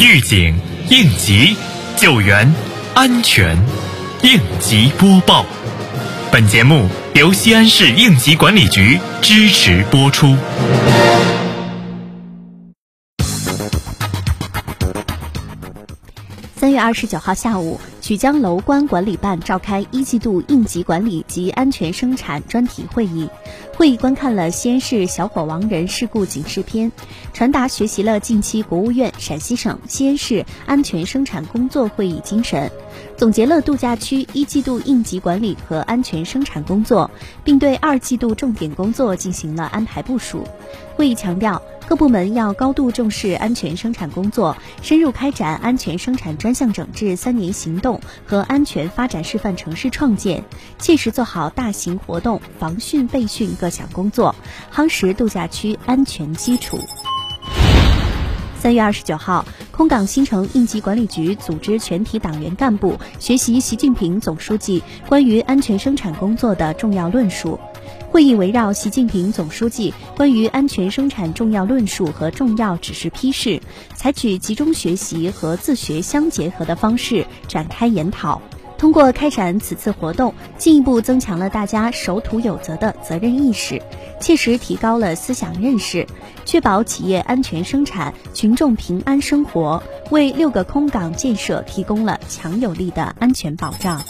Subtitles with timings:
[0.00, 0.54] 预警、
[0.90, 1.56] 应急、
[1.96, 2.52] 救援、
[2.94, 3.56] 安全，
[4.22, 5.46] 应急播报。
[6.32, 10.36] 本节目由西安市应急管理局支持播出。
[16.56, 23.28] 三月二十九号下午，曲江楼观管理办召开一季度应急管理及安全生产专题会议。
[23.76, 26.90] 会议观看了西安市小火亡人事故警示片，
[27.34, 32.70] 传达学习了近期国务院、陕西省、西安市安全生产工作会议精神，
[33.16, 37.10] 总结了度假区一季度应急管理和安全生产工作，
[37.42, 40.46] 并对二季度重点工作进行了安排部署。
[40.94, 50.44] 会议强调，各部门要高度重视安全生产工作，深入开展安全生产专项整治三年行动和安全发展示范城市创建，
[50.78, 54.36] 切实做好大型活动防汛备汛各项工作，
[54.72, 56.78] 夯实度假区安全基础。
[58.64, 67.60] 三月二十九号，空港新城应急管理局组织全体党员干部学习习近平总书记关于安全生产工作的重要论述。
[68.10, 73.60] 会议围绕习近平总书记关于安全生产重要论述和重要指示批示，
[73.94, 78.40] 采取集中学习和自学相结合的方式展开研讨。
[78.84, 83.80] 通过开展此次活动，进一步增强了大家守土有责的责任意识，
[84.20, 86.06] 切实提高了思想认识，
[86.44, 94.02] 确保企业安全生产、群众平安生活，为六个空港建设提供了强有力的安全保障。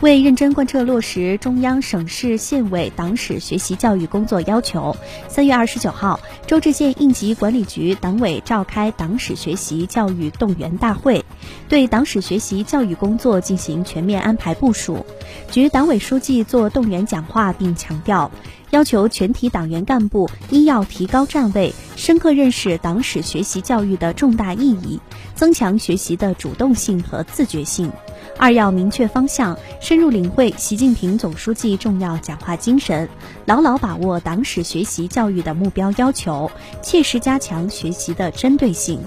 [0.00, 4.96] 为认真贯彻落实中央、省市、县委党史学习教育工作要求，
[5.28, 11.22] 三月二十九号，周至县应急管理局党委召开党史学习教育动员大会，
[11.68, 15.04] 对党史学习教育工作进行全面安排部署。
[15.50, 18.30] 局党委书记作动员讲话，并强调，
[18.70, 24.98] 要求全体党员干部一要提高站位，深刻认识党史学习教育的重大意义，
[25.34, 27.92] 增强学习的主动性和自觉性。
[28.40, 33.06] 二要明确方向，深入领会习近平总书记重要讲话精神，
[33.44, 36.50] 牢牢把握党史学习教育的目标要求，
[36.82, 38.98] 切实加强学习的针对性。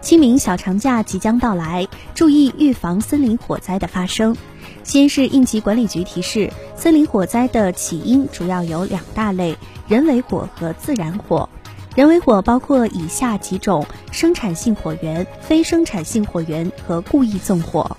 [0.00, 4.34] 清明小长假即将到来，注意预防森林火灾的发生。
[4.82, 9.54] 西安市应急管理局提示，森林火灾的起因主要有两大类：
[9.86, 11.46] 人为火和自然火。
[11.96, 17.96] 人为火包括以下几种：生产性火源、非生产性火源和故意纵火。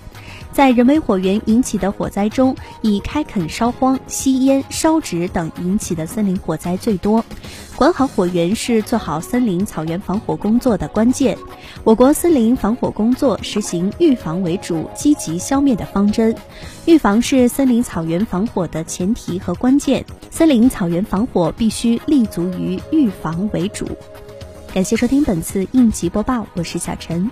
[0.51, 7.23] 在人为火源引起的火灾中，以开垦烧荒、吸烟、烧纸等引起的森林火灾最多。
[7.75, 11.37] 管好火源是做好森林草原防火工作的关键。
[11.83, 16.35] 我国森林防火工作实行预防为主、积极消灭的方针。
[16.85, 20.05] 预防是森林草原防火的前提和关键。
[20.29, 23.87] 森林草原防火必须立足于预防为主。
[24.73, 27.31] 感谢收听本次应急播报，我是小陈。